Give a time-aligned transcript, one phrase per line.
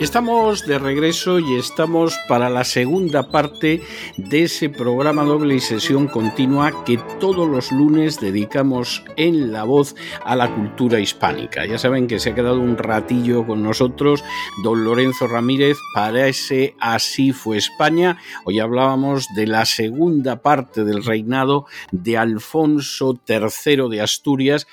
[0.00, 3.82] Estamos de regreso y estamos para la segunda parte
[4.16, 9.96] de ese programa doble y sesión continua que todos los lunes dedicamos en La Voz
[10.24, 11.66] a la cultura hispánica.
[11.66, 14.22] Ya saben que se ha quedado un ratillo con nosotros
[14.62, 18.18] don Lorenzo Ramírez para ese Así fue España.
[18.44, 24.68] Hoy hablábamos de la segunda parte del reinado de Alfonso III de Asturias,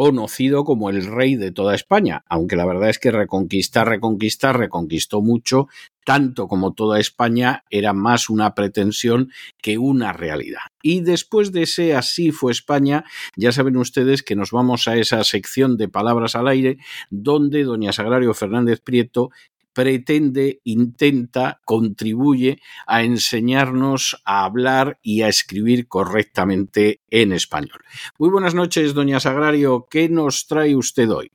[0.00, 5.20] conocido como el rey de toda España, aunque la verdad es que reconquistar, reconquistar, reconquistó
[5.20, 5.68] mucho,
[6.06, 10.62] tanto como toda España era más una pretensión que una realidad.
[10.82, 13.04] Y después de ese así fue España,
[13.36, 16.78] ya saben ustedes que nos vamos a esa sección de palabras al aire,
[17.10, 19.28] donde doña Sagrario Fernández Prieto
[19.72, 27.82] pretende, intenta, contribuye a enseñarnos a hablar y a escribir correctamente en español.
[28.18, 29.86] Muy buenas noches, doña Sagrario.
[29.90, 31.32] ¿Qué nos trae usted hoy?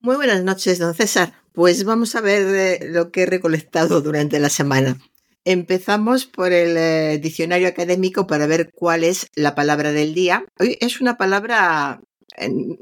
[0.00, 1.32] Muy buenas noches, don César.
[1.52, 4.98] Pues vamos a ver eh, lo que he recolectado durante la semana.
[5.44, 10.44] Empezamos por el eh, diccionario académico para ver cuál es la palabra del día.
[10.58, 12.00] Hoy es una palabra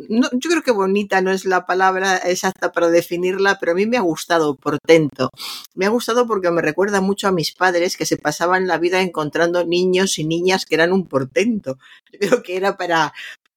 [0.09, 3.87] no, yo creo que bonita no es la palabra exacta para definirla, pero a mí
[3.87, 5.31] me ha gustado, portento.
[5.75, 9.01] Me ha gustado porque me recuerda mucho a mis padres que se pasaban la vida
[9.01, 11.79] encontrando niños y niñas que eran un portento.
[12.13, 13.13] Yo creo que era para,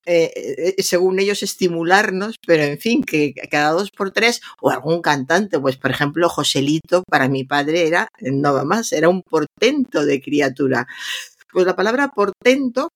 [0.05, 5.01] eh, eh, según ellos, estimularnos, pero en fin, que cada dos por tres, o algún
[5.01, 10.05] cantante, pues por ejemplo, Joselito, para mi padre era, no va más, era un portento
[10.05, 10.87] de criatura.
[11.51, 12.89] Pues la palabra portento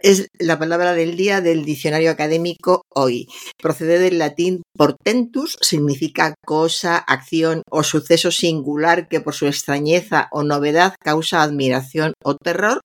[0.00, 3.28] es la palabra del día del diccionario académico hoy.
[3.60, 10.42] Procede del latín portentus, significa cosa, acción o suceso singular que por su extrañeza o
[10.42, 12.80] novedad causa admiración o terror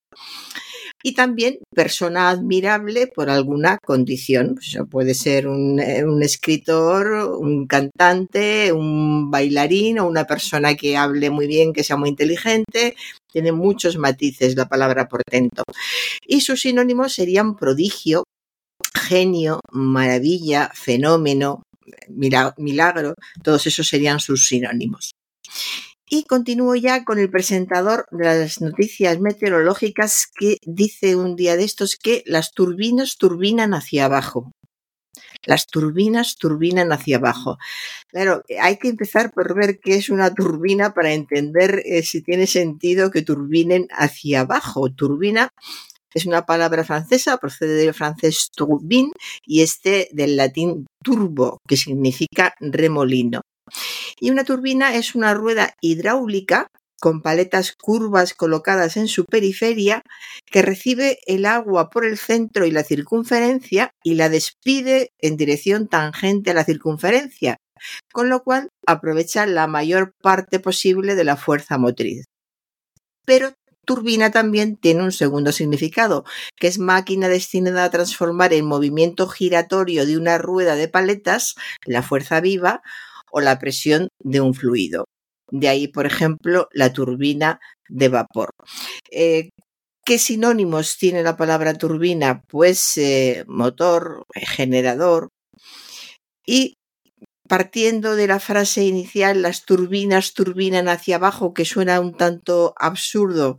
[1.03, 4.55] y también persona admirable por alguna condición.
[4.55, 11.29] Pues puede ser eh, un, escritor, un cantante, un bailarín o una persona que hable
[11.29, 12.95] muy bien, que sea muy inteligente.
[13.31, 15.63] Tiene muchos matices la palabra portento.
[16.25, 18.23] Y sus sinónimos serían prodigio,
[18.95, 21.63] genio, maravilla, fenómeno,
[22.57, 25.11] milagro, todos esos serían sus sinónimos.
[26.09, 31.65] Y continúo ya con el presentador de las noticias meteorológicas que dice un día de
[31.65, 34.51] estos que las turbinas turbinan hacia abajo.
[35.47, 37.57] Las turbinas turbinan hacia abajo.
[38.09, 42.47] Claro, hay que empezar por ver qué es una turbina para entender eh, si tiene
[42.47, 44.91] sentido que turbinen hacia abajo.
[44.91, 45.49] Turbina
[46.13, 49.11] es una palabra francesa, procede del francés turbine
[49.45, 53.41] y este del latín turbo, que significa remolino.
[54.19, 56.67] Y una turbina es una rueda hidráulica
[56.99, 60.01] con paletas curvas colocadas en su periferia,
[60.45, 65.87] que recibe el agua por el centro y la circunferencia y la despide en dirección
[65.87, 67.57] tangente a la circunferencia,
[68.11, 72.25] con lo cual aprovecha la mayor parte posible de la fuerza motriz.
[73.25, 73.53] Pero
[73.85, 76.25] turbina también tiene un segundo significado,
[76.57, 81.55] que es máquina destinada a transformar en movimiento giratorio de una rueda de paletas
[81.85, 82.81] la fuerza viva
[83.31, 85.05] o la presión de un fluido.
[85.49, 87.59] De ahí, por ejemplo, la turbina
[87.89, 88.51] de vapor.
[89.11, 89.49] Eh,
[90.05, 92.41] ¿Qué sinónimos tiene la palabra turbina?
[92.47, 95.29] Pues eh, motor, eh, generador.
[96.45, 96.75] Y
[97.47, 103.57] partiendo de la frase inicial, las turbinas turbinan hacia abajo, que suena un tanto absurdo,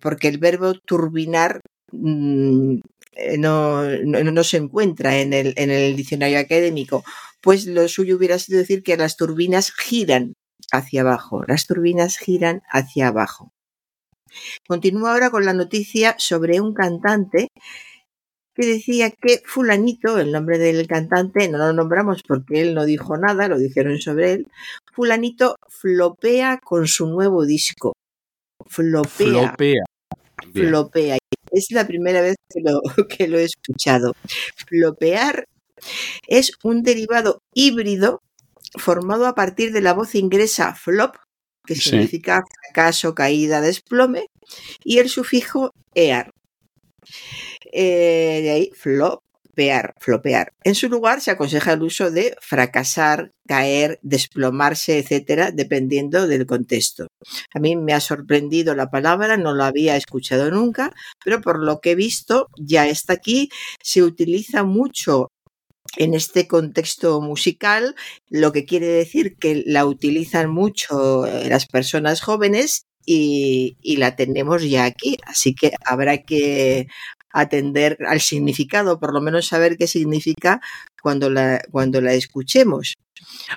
[0.00, 1.60] porque el verbo turbinar
[1.92, 2.78] mm,
[3.38, 7.04] no, no, se encuentra en el, en el diccionario académico
[7.44, 10.32] pues lo suyo hubiera sido decir que las turbinas giran
[10.72, 13.52] hacia abajo, las turbinas giran hacia abajo.
[14.66, 17.48] Continúo ahora con la noticia sobre un cantante
[18.54, 23.18] que decía que fulanito, el nombre del cantante, no lo nombramos porque él no dijo
[23.18, 24.46] nada, lo dijeron sobre él,
[24.94, 27.92] fulanito flopea con su nuevo disco.
[28.66, 29.54] Flopea.
[29.54, 29.84] Flopea.
[30.54, 31.18] Flopea.
[31.54, 34.14] Es la primera vez que lo, que lo he escuchado.
[34.66, 35.46] Flopear
[36.26, 38.22] es un derivado híbrido
[38.76, 41.16] formado a partir de la voz inglesa flop,
[41.64, 44.26] que significa fracaso, caída, desplome,
[44.82, 46.30] y el sufijo ear.
[47.72, 49.22] Eh, de ahí flop,
[49.98, 50.52] flopear.
[50.62, 57.06] En su lugar se aconseja el uso de fracasar, caer, desplomarse, etcétera, dependiendo del contexto.
[57.54, 60.92] A mí me ha sorprendido la palabra, no la había escuchado nunca,
[61.24, 63.48] pero por lo que he visto ya está aquí,
[63.82, 65.28] se utiliza mucho
[65.96, 67.94] en este contexto musical,
[68.28, 74.62] lo que quiere decir que la utilizan mucho eh, las personas jóvenes y, la tenemos
[74.68, 75.18] ya aquí.
[75.26, 76.86] Así que habrá que
[77.34, 80.60] atender al significado, por lo menos saber qué significa
[81.02, 82.94] cuando la, cuando la escuchemos.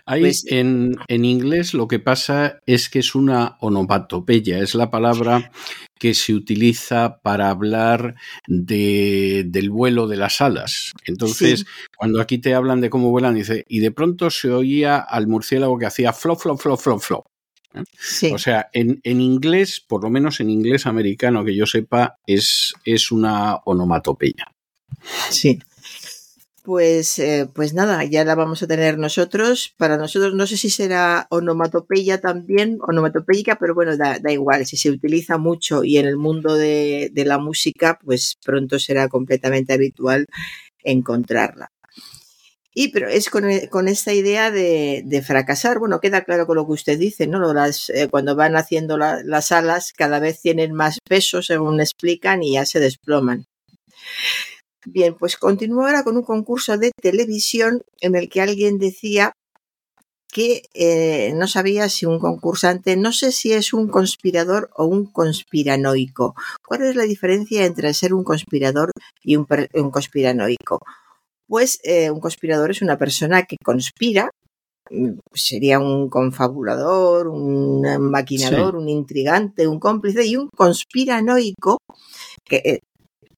[0.05, 4.89] Ahí pues, en, en, inglés lo que pasa es que es una onomatopeya, es la
[4.89, 5.51] palabra
[5.99, 8.15] que se utiliza para hablar
[8.47, 10.93] de, del vuelo de las alas.
[11.05, 11.65] Entonces, sí.
[11.97, 15.77] cuando aquí te hablan de cómo vuelan, dice, y de pronto se oía al murciélago
[15.77, 17.25] que hacía flop, flop, flop, flop, flop.
[17.97, 18.31] Sí.
[18.33, 22.73] O sea, en, en, inglés, por lo menos en inglés americano que yo sepa, es,
[22.85, 24.51] es una onomatopeya.
[25.29, 25.59] Sí.
[26.63, 29.73] Pues, eh, pues nada, ya la vamos a tener nosotros.
[29.77, 34.65] Para nosotros no sé si será onomatopeya también, onomatopeica, pero bueno, da, da, igual.
[34.65, 39.07] Si se utiliza mucho y en el mundo de, de la música, pues pronto será
[39.07, 40.25] completamente habitual
[40.83, 41.71] encontrarla.
[42.79, 46.67] Y pero es con, con esta idea de, de, fracasar, bueno, queda claro con lo
[46.67, 47.41] que usted dice, ¿no?
[47.51, 52.53] Eh, cuando van haciendo la, las alas, cada vez tienen más peso, según explican, y
[52.53, 53.47] ya se desploman.
[54.85, 59.33] Bien, pues continúo ahora con un concurso de televisión en el que alguien decía
[60.31, 65.11] que eh, no sabía si un concursante, no sé si es un conspirador o un
[65.11, 66.35] conspiranoico.
[66.63, 68.91] ¿Cuál es la diferencia entre ser un conspirador
[69.23, 70.79] y un, un conspiranoico?
[71.47, 74.29] Pues eh, un conspirador es una persona que conspira,
[74.89, 78.77] mm, sería un confabulador, un maquinador, sí.
[78.77, 81.79] un intrigante, un cómplice y un conspiranoico,
[82.43, 82.79] que eh,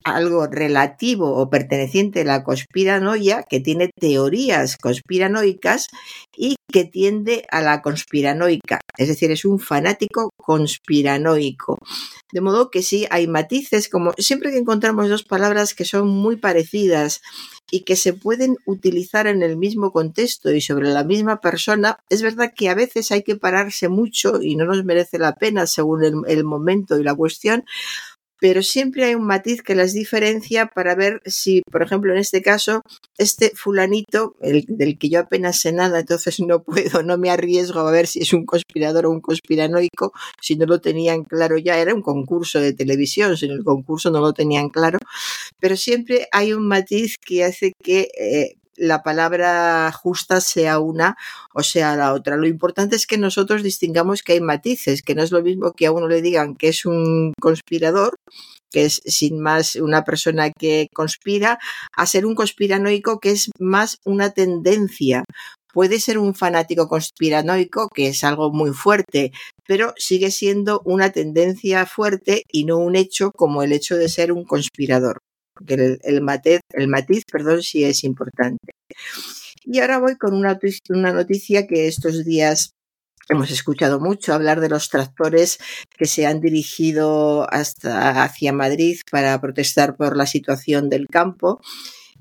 [0.04, 5.88] algo relativo o perteneciente a la conspiranoia, que tiene teorías conspiranoicas
[6.36, 11.80] y que tiende a la conspiranoica, es decir, es un fanático conspiranoico.
[12.32, 16.36] De modo que sí, hay matices, como siempre que encontramos dos palabras que son muy
[16.38, 17.22] parecidas
[17.72, 22.22] y que se pueden utilizar en el mismo contexto y sobre la misma persona, es
[22.22, 26.04] verdad que a veces hay que pararse mucho y no nos merece la pena según
[26.04, 27.66] el, el momento y la cuestión,
[28.40, 32.42] pero siempre hay un matiz que las diferencia para ver si, por ejemplo, en este
[32.42, 32.82] caso,
[33.18, 37.80] este fulanito, el, del que yo apenas sé nada, entonces no puedo, no me arriesgo
[37.80, 41.78] a ver si es un conspirador o un conspiranoico, si no lo tenían claro ya,
[41.78, 45.00] era un concurso de televisión, si en el concurso no lo tenían claro,
[45.60, 51.18] pero siempre hay un matiz que hace que eh, la palabra justa sea una
[51.54, 52.38] o sea la otra.
[52.38, 55.86] Lo importante es que nosotros distingamos que hay matices, que no es lo mismo que
[55.88, 58.16] a uno le digan que es un conspirador
[58.72, 61.60] que es sin más una persona que conspira,
[61.96, 65.24] a ser un conspiranoico que es más una tendencia.
[65.74, 69.32] Puede ser un fanático conspiranoico, que es algo muy fuerte,
[69.68, 74.32] pero sigue siendo una tendencia fuerte y no un hecho como el hecho de ser
[74.32, 75.20] un conspirador
[75.60, 78.72] porque el, el, matiz, el matiz, perdón, sí es importante.
[79.66, 80.58] Y ahora voy con una,
[80.90, 82.74] una noticia que estos días
[83.32, 85.60] Hemos escuchado mucho hablar de los tractores
[85.96, 91.62] que se han dirigido hasta hacia Madrid para protestar por la situación del campo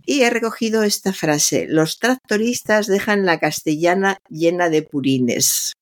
[0.09, 1.67] y he recogido esta frase.
[1.69, 5.75] Los tractoristas dejan la castellana llena de purines.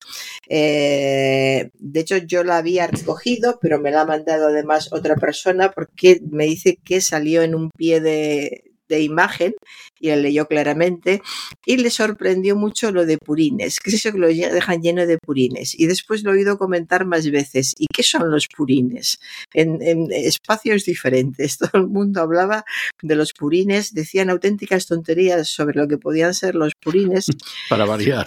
[0.49, 5.71] Eh, de hecho, yo la había recogido, pero me la ha mandado además otra persona
[5.71, 9.55] porque me dice que salió en un pie de, de imagen
[10.01, 11.23] y la leyó claramente
[11.65, 15.19] y le sorprendió mucho lo de purines, que es eso que lo dejan lleno de
[15.19, 15.79] purines.
[15.79, 17.75] Y después lo he oído comentar más veces.
[17.79, 19.19] ¿Y qué son los purines?
[19.53, 21.59] En, en espacios diferentes.
[21.59, 22.65] Todo el mundo hablaba
[23.03, 27.27] de los purines, decían auténticas tonterías sobre lo que podían ser los purines.
[27.69, 28.27] Para variar.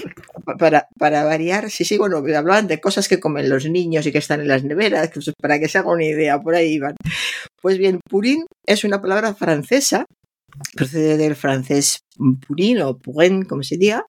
[0.58, 4.18] Para, para variar, sí, sí, bueno, hablaban de cosas que comen los niños y que
[4.18, 5.12] están en las neveras,
[5.42, 6.96] para que se haga una idea, por ahí iban.
[7.62, 10.06] Pues bien, purín es una palabra francesa
[10.76, 12.06] procede del francés
[12.48, 14.06] purin o purin, como se diga,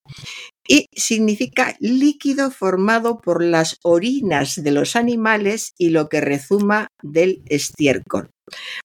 [0.67, 7.41] y significa líquido formado por las orinas de los animales y lo que rezuma del
[7.47, 8.31] estiércol.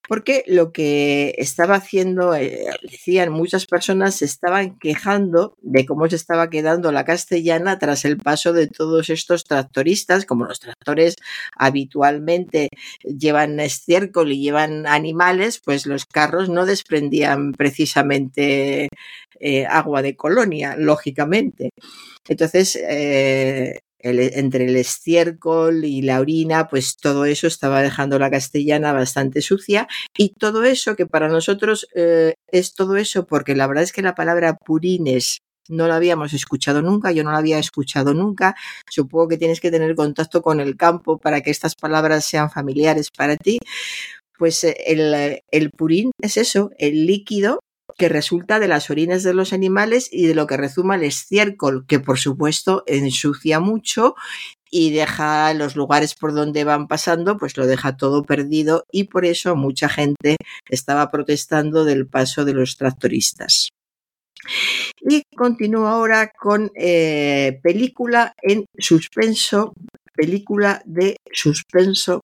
[0.07, 6.15] Porque lo que estaba haciendo, eh, decían muchas personas, se estaban quejando de cómo se
[6.15, 11.15] estaba quedando la castellana tras el paso de todos estos tractoristas, como los tractores
[11.55, 12.69] habitualmente
[13.03, 18.89] llevan estiércol y llevan animales, pues los carros no desprendían precisamente
[19.39, 21.71] eh, agua de colonia, lógicamente.
[22.27, 28.93] Entonces, eh, entre el estiércol y la orina, pues todo eso estaba dejando la castellana
[28.93, 29.87] bastante sucia
[30.17, 34.01] y todo eso que para nosotros eh, es todo eso porque la verdad es que
[34.01, 38.55] la palabra purines no la habíamos escuchado nunca, yo no la había escuchado nunca.
[38.89, 43.09] Supongo que tienes que tener contacto con el campo para que estas palabras sean familiares
[43.11, 43.59] para ti.
[44.37, 47.59] Pues eh, el, el purín es eso, el líquido
[47.97, 51.85] que resulta de las orinas de los animales y de lo que rezuma el estiércol,
[51.87, 54.15] que por supuesto ensucia mucho
[54.69, 59.25] y deja los lugares por donde van pasando, pues lo deja todo perdido y por
[59.25, 60.35] eso mucha gente
[60.69, 63.69] estaba protestando del paso de los tractoristas.
[64.99, 69.73] Y continúo ahora con eh, película en suspenso,
[70.17, 72.21] película de suspenso.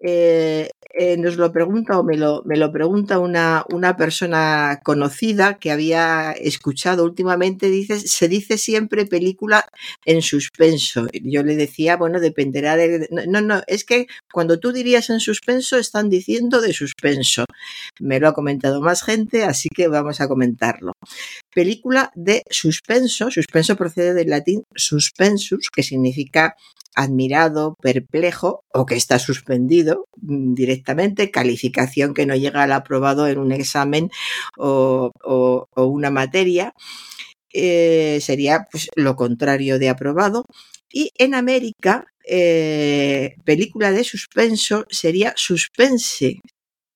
[0.00, 5.58] Eh, eh, nos lo pregunta o me lo, me lo pregunta una, una, persona conocida
[5.58, 9.66] que había escuchado últimamente, dice, se dice siempre película
[10.06, 11.06] en suspenso.
[11.12, 13.08] Yo le decía, bueno, dependerá de...
[13.10, 17.44] No, no, es que cuando tú dirías en suspenso, están diciendo de suspenso.
[18.00, 20.92] Me lo ha comentado más gente, así que vamos a comentarlo.
[21.56, 23.30] Película de suspenso.
[23.30, 26.54] Suspenso procede del latín suspensus, que significa
[26.94, 33.38] admirado, perplejo o que está suspendido mm, directamente, calificación que no llega al aprobado en
[33.38, 34.10] un examen
[34.58, 35.12] o,
[35.76, 36.74] una materia,
[37.54, 40.44] eh, sería pues, lo contrario de aprobado.
[40.92, 46.36] Y en América, eh, película de suspenso sería suspense,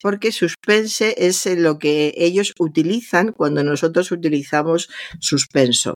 [0.01, 4.89] porque suspense es lo que ellos utilizan cuando nosotros utilizamos
[5.19, 5.95] suspenso.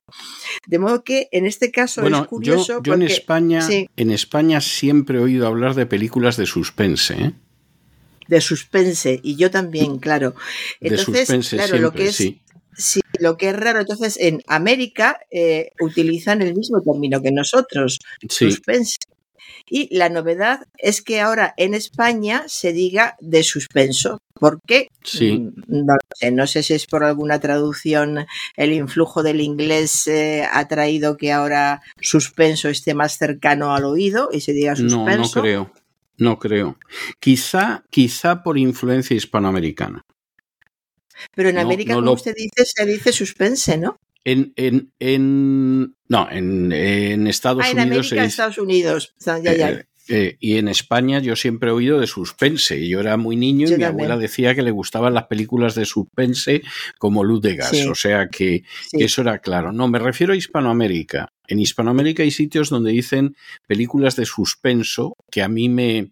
[0.67, 2.83] De modo que en este caso es curioso.
[2.83, 7.15] Yo, en España, en España siempre he oído hablar de películas de suspense.
[7.15, 7.33] ¿eh?
[8.29, 10.35] De suspense, y yo también, claro.
[10.81, 12.17] Entonces, de suspense claro, lo que es.
[12.77, 13.01] Sí.
[13.21, 18.97] lo que es raro, entonces en América eh, utilizan el mismo término que nosotros, suspense.
[19.67, 24.19] Y la novedad es que ahora en España se diga de suspenso.
[24.35, 24.89] ¿Por qué?
[25.03, 25.39] Sí.
[25.39, 30.47] Mm, no, sé, no sé si es por alguna traducción, el influjo del inglés eh,
[30.51, 35.07] ha traído que ahora suspenso esté más cercano al oído y se diga suspenso.
[35.07, 35.73] No, no creo.
[36.17, 36.79] No creo.
[37.19, 40.05] Quizá, quizá por influencia hispanoamericana.
[41.35, 43.99] Pero en América, como usted dice, se dice suspense, ¿no?
[44.25, 48.13] En, en, en no, en, en Estados ah, en Unidos.
[48.13, 49.15] América, Estados Unidos.
[49.25, 49.71] ya, ya.
[49.71, 52.87] Eh, eh, y en España yo siempre he oído de suspense.
[52.87, 56.63] Yo era muy niño y mi abuela decía que le gustaban las películas de suspense
[56.99, 57.87] como Luz de Gas.
[57.87, 59.73] O sea que, que, eso era claro.
[59.73, 61.33] No, me refiero a Hispanoamérica.
[61.47, 63.35] En Hispanoamérica hay sitios donde dicen
[63.67, 66.11] películas de suspenso que a mí me,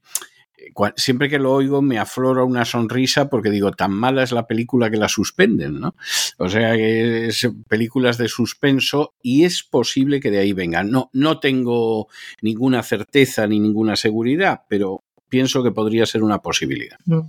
[0.96, 4.90] siempre que lo oigo me aflora una sonrisa porque digo, tan mala es la película
[4.90, 5.94] que la suspenden, ¿no?
[6.38, 10.90] O sea, que es películas de suspenso y es posible que de ahí vengan.
[10.90, 12.08] No, no tengo
[12.40, 16.98] ninguna certeza ni ninguna seguridad, pero pienso que podría ser una posibilidad.
[17.06, 17.20] Mm.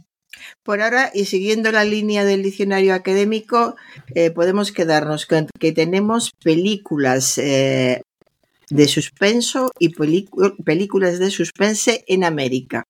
[0.63, 3.75] Por ahora, y siguiendo la línea del diccionario académico,
[4.15, 8.01] eh, podemos quedarnos con que tenemos películas eh,
[8.69, 12.83] de suspenso y películas de suspense en América.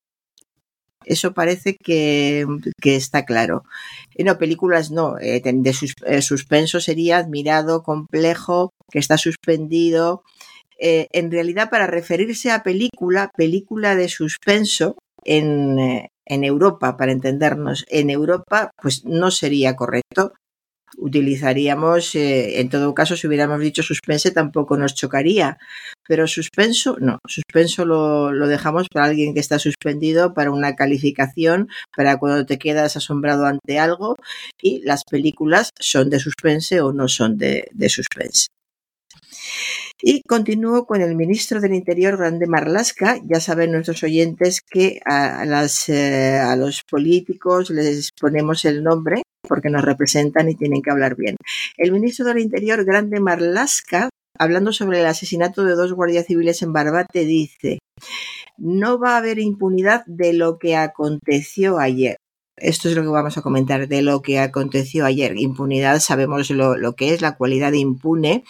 [1.05, 2.45] Eso parece que,
[2.83, 3.63] está claro.
[4.17, 5.17] No, películas no.
[5.19, 10.23] Eh, de eh, suspenso sería admirado, complejo, que está suspendido.
[10.79, 17.85] Eh, en realidad, para referirse a película, película de suspenso en, en Europa, para entendernos,
[17.89, 20.33] en Europa, pues no sería correcto
[20.97, 25.57] utilizaríamos, eh, en todo caso, si hubiéramos dicho suspense tampoco nos chocaría,
[26.07, 31.69] pero suspenso no, suspenso lo, lo, dejamos para alguien que está suspendido, para una calificación,
[31.95, 34.15] para cuando te quedas asombrado ante algo
[34.61, 38.47] y las películas son de suspense o no son de, de suspense.
[40.01, 43.19] Y continúo con el ministro del Interior, Grande Marlasca.
[43.23, 49.23] Ya saben nuestros oyentes que a, las, eh, a los políticos les ponemos el nombre
[49.47, 51.35] porque nos representan y tienen que hablar bien.
[51.77, 56.73] El ministro del Interior, Grande Marlasca, hablando sobre el asesinato de dos guardias civiles en
[56.73, 57.79] Barbate, dice,
[58.57, 62.17] no va a haber impunidad de lo que aconteció ayer.
[62.55, 65.35] Esto es lo que vamos a comentar de lo que aconteció ayer.
[65.37, 68.43] Impunidad, sabemos lo, lo que es la cualidad impune,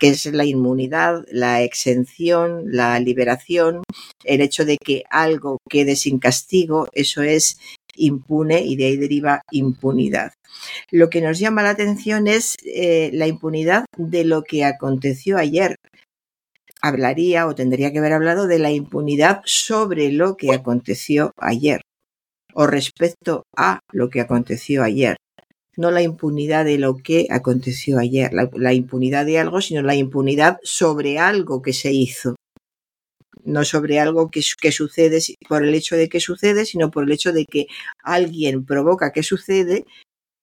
[0.00, 3.82] que es la inmunidad, la exención, la liberación,
[4.24, 7.58] el hecho de que algo quede sin castigo, eso es
[7.96, 10.32] impune y de ahí deriva impunidad.
[10.90, 15.76] Lo que nos llama la atención es eh, la impunidad de lo que aconteció ayer.
[16.80, 21.80] Hablaría o tendría que haber hablado de la impunidad sobre lo que aconteció ayer
[22.54, 25.16] o respecto a lo que aconteció ayer.
[25.76, 30.58] No la impunidad de lo que aconteció ayer, la impunidad de algo, sino la impunidad
[30.62, 32.36] sobre algo que se hizo.
[33.44, 37.12] No sobre algo que, que sucede por el hecho de que sucede, sino por el
[37.12, 37.66] hecho de que
[38.02, 39.84] alguien provoca que sucede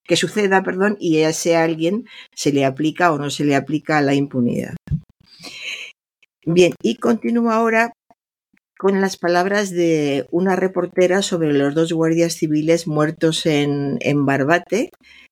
[0.09, 4.01] que suceda, perdón, y a ese alguien se le aplica o no se le aplica
[4.01, 4.75] la impunidad.
[6.43, 7.93] Bien, y continúo ahora
[8.79, 14.91] con las palabras de una reportera sobre los dos guardias civiles muertos en, en Barbate,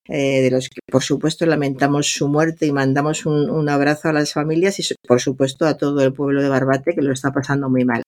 [0.10, 4.13] eh, de los que por supuesto lamentamos su muerte y mandamos un, un, abrazo a
[4.13, 7.70] las familias y por supuesto a todo el pueblo de Barbate que lo está pasando
[7.70, 8.04] muy mal.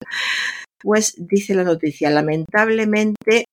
[0.77, 3.45] Pues dice la noticia, lamentablemente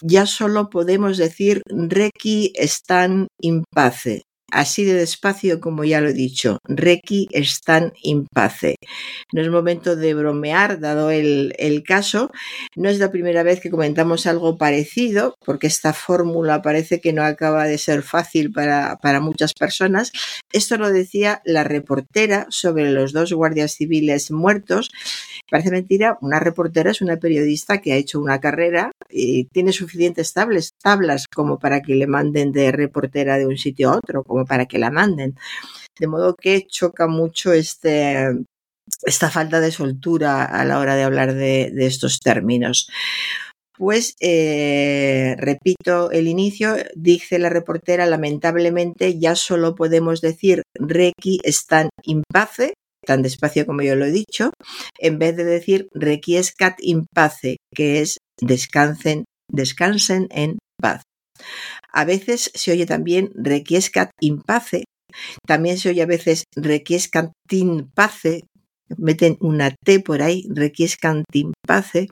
[0.00, 4.22] ya solo podemos decir requi están in pace
[4.54, 8.76] así de despacio como ya lo he dicho, Reiki están in pace.
[9.32, 11.52] No es momento de bromear, dado el,
[11.86, 12.30] caso.
[12.76, 17.24] No es la primera vez que comentamos algo parecido, porque esta fórmula parece que no
[17.24, 20.12] acaba de ser fácil para muchas personas.
[20.52, 24.90] Esto lo decía la reportera sobre los dos guardias civiles muertos.
[25.50, 30.32] Parece mentira, una reportera es una periodista que ha hecho una carrera y tiene suficientes
[30.32, 34.66] tablas, como para que le manden de reportera de un sitio a otro, como para
[34.66, 35.36] que la manden.
[35.98, 38.30] De modo que choca mucho este,
[39.02, 42.90] esta falta de soltura a la hora de hablar de, estos términos.
[43.76, 51.88] Pues eh, repito el inicio, dice la reportera, lamentablemente ya solo podemos decir Reiki están
[52.04, 54.50] in pace, tan despacio como yo lo he dicho,
[54.98, 61.02] en vez de decir requiescat in pace, que es descansen, descansen en paz.
[61.92, 64.84] A veces se oye también requiescat in pace,
[65.46, 68.42] también se oye a veces requiescat in pace,
[68.96, 72.08] meten una T por ahí, requiescat in pace.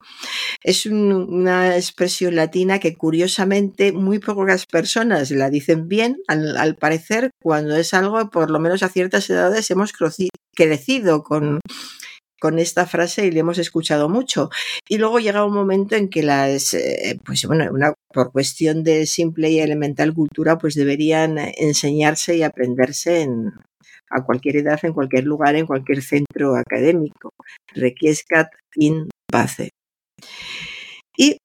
[0.62, 7.30] Es un, una expresión latina que curiosamente muy pocas personas la dicen bien, al, parecer,
[7.42, 9.92] cuando es algo, por lo menos a ciertas edades, hemos
[10.54, 11.60] crecido con,
[12.58, 14.50] esta frase y le hemos escuchado mucho.
[14.88, 17.70] Y luego llega un momento en que las, eh, pues bueno,
[18.12, 23.52] por cuestión de simple y elemental cultura, pues deberían enseñarse y aprenderse en,
[24.12, 27.30] a cualquier edad, en cualquier lugar, en cualquier centro académico.
[27.74, 29.70] Requiescat in pace.
[31.16, 31.38] Y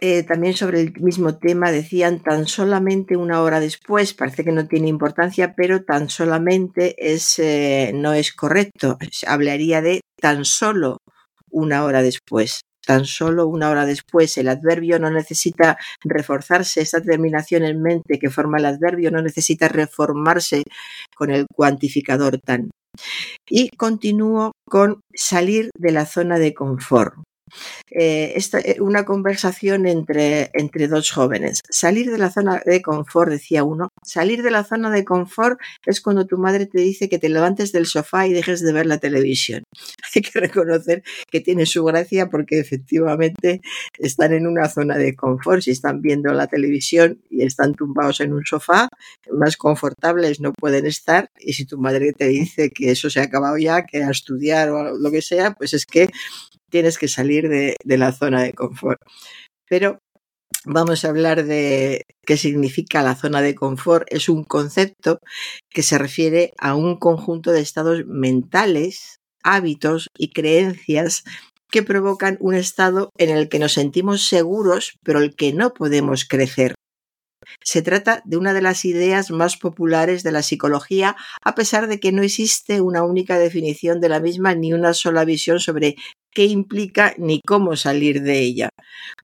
[0.00, 4.66] eh, también sobre el mismo tema decían tan solamente una hora después, parece que no
[4.66, 8.98] tiene importancia, pero tan solamente es, eh, no es correcto.
[9.26, 10.98] Hablaría de tan solo
[11.50, 12.62] una hora después.
[12.86, 18.30] Tan solo una hora después, el adverbio no necesita reforzarse, esta terminación en mente que
[18.30, 20.64] forma el adverbio no necesita reformarse
[21.16, 22.70] con el cuantificador tan.
[23.48, 27.14] Y continúo con salir de la zona de confort
[27.90, 31.60] eh, esta, eh, una conversación entre, entre dos jóvenes.
[31.68, 36.00] Salir de la zona de confort, decía uno, salir de la zona de confort es
[36.00, 38.98] cuando tu madre te dice que te levantes del sofá y dejes de ver la
[38.98, 39.62] televisión.
[40.14, 43.60] Hay que reconocer que tiene su gracia porque efectivamente
[43.98, 45.62] están en una zona de confort.
[45.62, 48.88] Si están viendo la televisión y están tumbados en un sofá,
[49.30, 51.30] más confortables no pueden estar.
[51.38, 54.70] Y si tu madre te dice que eso se ha acabado ya, que a estudiar
[54.70, 56.08] o lo que sea, pues es que
[56.72, 58.98] tienes que salir de, la zona de confort.
[59.68, 59.98] Pero
[60.64, 64.08] vamos a hablar de qué significa la zona de confort.
[64.10, 65.18] Es un concepto
[65.70, 71.24] que se refiere a un conjunto de estados mentales, hábitos y creencias
[71.70, 76.24] que provocan un estado en el que nos sentimos seguros, pero el que no podemos
[76.24, 76.74] crecer.
[77.62, 82.00] Se trata de una de las ideas más populares de la psicología, a pesar de
[82.00, 85.96] que no existe una única definición de la misma ni una sola visión sobre
[86.30, 88.70] qué implica ni cómo salir de ella.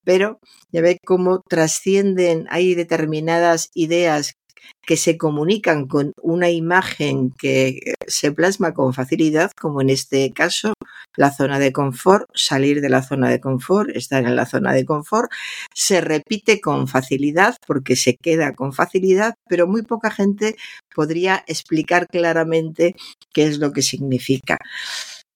[0.04, 0.40] Pero
[0.72, 4.34] ya ve cómo trascienden, hay determinadas ideas
[4.82, 10.74] que se comunican con una imagen que se plasma con facilidad, como en este caso
[11.16, 14.84] la zona de confort, salir de la zona de confort, estar en la zona de
[14.84, 15.30] confort,
[15.74, 20.56] se repite con facilidad porque se queda con facilidad, pero muy poca gente
[20.94, 22.94] podría explicar claramente
[23.32, 24.58] qué es lo que significa.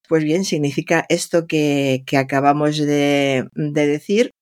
[0.09, 4.33] Pues bien, significa esto que, que acabamos de, de decir,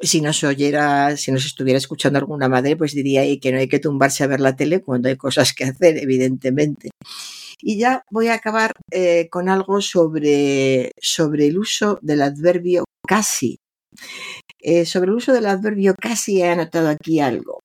[0.00, 3.78] si nos oyera, si nos estuviera escuchando alguna madre, pues diría que no hay que
[3.78, 6.90] tumbarse a ver la tele cuando hay cosas que hacer, evidentemente.
[7.60, 13.58] Y ya voy a acabar eh, con algo sobre, sobre el uso del adverbio casi.
[14.60, 17.60] Eh, sobre el uso del adverbio casi he anotado aquí algo.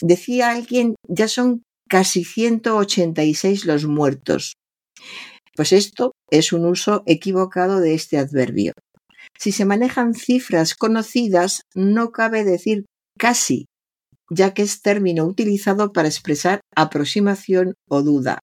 [0.00, 4.54] Decía alguien, ya son casi 186 los muertos.
[5.54, 8.72] Pues esto es un uso equivocado de este adverbio.
[9.38, 12.84] Si se manejan cifras conocidas, no cabe decir
[13.18, 13.66] casi,
[14.30, 18.40] ya que es término utilizado para expresar aproximación o duda.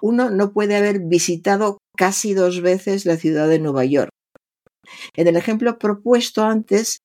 [0.00, 4.10] Uno no puede haber visitado casi dos veces la ciudad de Nueva York.
[5.14, 7.00] En el ejemplo propuesto antes,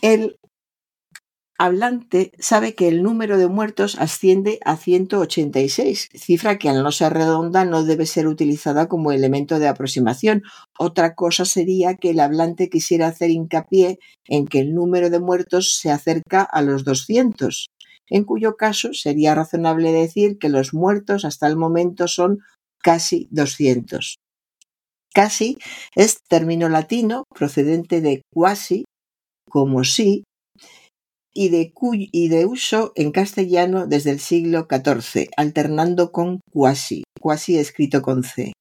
[0.00, 0.36] el
[1.58, 7.12] hablante sabe que el número de muertos asciende a 186, cifra que al no ser
[7.12, 10.42] redonda no debe ser utilizada como elemento de aproximación.
[10.76, 15.78] Otra cosa sería que el hablante quisiera hacer hincapié en que el número de muertos
[15.80, 17.70] se acerca a los 200,
[18.12, 22.40] en cuyo caso sería razonable decir que los muertos hasta el momento son
[22.82, 24.16] casi 200.
[25.14, 25.56] Casi
[25.96, 28.84] es término latino procedente de quasi,
[29.48, 30.24] como si,
[31.34, 38.24] y de, uso en castellano desde el siglo XIV, alternando con quasi, quasi escrito con
[38.24, 38.52] C,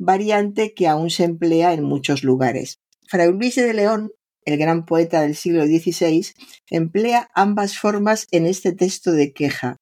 [0.00, 2.78] variante que aún se emplea en muchos lugares.
[3.08, 4.10] Fray Luis de León,
[4.46, 6.28] el gran poeta del siglo XVI,
[6.70, 9.76] emplea ambas formas en este texto de queja.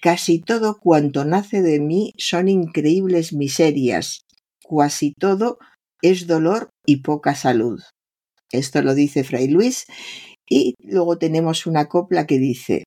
[0.00, 4.22] Casi todo cuanto nace de mí son increíbles miserias,
[4.68, 5.58] casi todo
[6.02, 7.80] es dolor y poca salud.
[8.52, 9.86] Esto lo dice Fray Luis
[10.46, 12.84] y luego tenemos una copla que dice,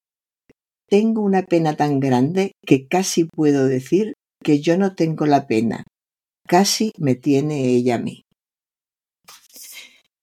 [0.90, 5.84] tengo una pena tan grande que casi puedo decir que yo no tengo la pena,
[6.48, 8.27] casi me tiene ella a mí.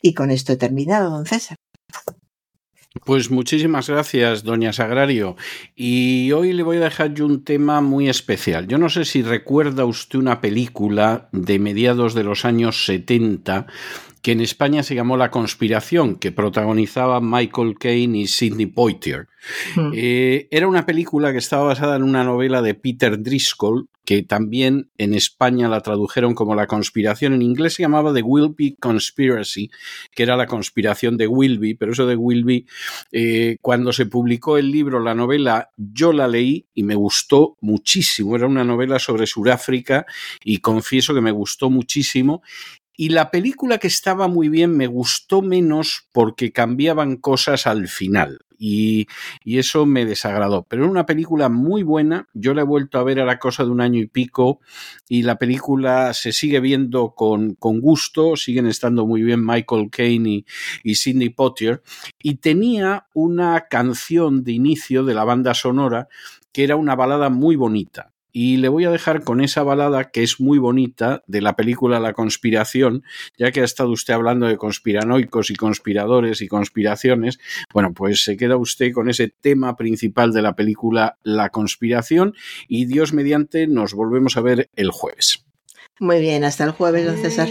[0.04, 1.56] Y con esto he terminado, don César.
[3.06, 5.34] Pues muchísimas gracias, doña Sagrario.
[5.74, 8.66] Y hoy le voy a dejar yo un tema muy especial.
[8.66, 13.66] Yo no sé si recuerda usted una película de mediados de los años 70
[14.24, 19.28] que en España se llamó La Conspiración, que protagonizaba Michael Caine y Sidney Poitier.
[19.76, 19.90] Hmm.
[19.92, 24.88] Eh, era una película que estaba basada en una novela de Peter Driscoll, que también
[24.96, 27.34] en España la tradujeron como La Conspiración.
[27.34, 29.70] En inglés se llamaba The Wilby Conspiracy,
[30.14, 32.66] que era la conspiración de Wilby, pero eso de Wilby,
[33.12, 38.36] eh, cuando se publicó el libro, la novela, yo la leí y me gustó muchísimo.
[38.36, 40.06] Era una novela sobre Sudáfrica
[40.42, 42.42] y confieso que me gustó muchísimo.
[42.96, 48.44] Y la película que estaba muy bien me gustó menos porque cambiaban cosas al final.
[48.56, 49.08] Y,
[49.44, 50.64] eso me desagradó.
[50.68, 52.28] Pero era una película muy buena.
[52.34, 54.60] Yo la he vuelto a ver a la cosa de un año y pico.
[55.08, 58.36] Y la película se sigue viendo con, gusto.
[58.36, 60.46] Siguen estando muy bien Michael Caine y,
[60.84, 61.82] y Sidney Poitier.
[62.22, 66.08] Y tenía una canción de inicio de la banda sonora
[66.52, 70.24] que era una balada muy bonita y le voy a dejar con esa balada que
[70.24, 73.04] es muy bonita de la película La conspiración,
[73.38, 77.38] ya que ha estado usted hablando de conspiranoicos y conspiradores y conspiraciones.
[77.72, 82.34] Bueno, pues se queda usted con ese tema principal de la película La conspiración
[82.66, 85.44] y Dios mediante nos volvemos a ver el jueves.
[86.00, 87.48] Muy bien, hasta el jueves, don César.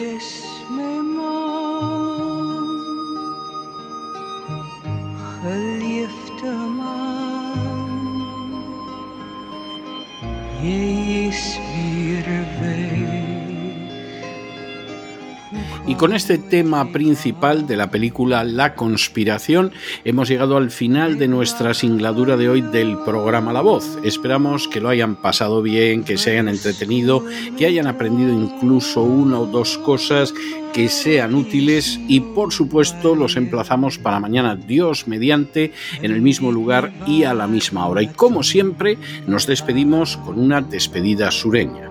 [15.94, 19.72] Y con este tema principal de la película La conspiración
[20.04, 24.00] hemos llegado al final de nuestra singladura de hoy del programa La Voz.
[24.04, 27.24] Esperamos que lo hayan pasado bien, que se hayan entretenido,
[27.60, 30.34] que hayan aprendido incluso una o dos cosas
[30.74, 36.52] que sean útiles y por supuesto los emplazamos para mañana Dios mediante en el mismo
[36.52, 38.02] lugar y a la misma hora.
[38.02, 41.88] Y como siempre nos despedimos con una despedida sureña.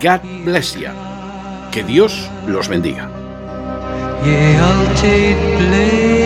[0.00, 0.88] God bless you.
[1.70, 3.15] Que Dios los bendiga.
[4.26, 6.24] je altijd blij.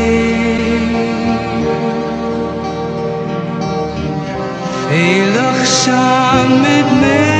[4.89, 7.39] Veilig samen met mij.